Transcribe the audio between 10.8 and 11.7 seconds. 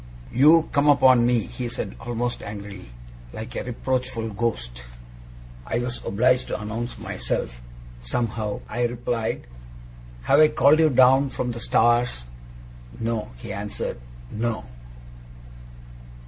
down from the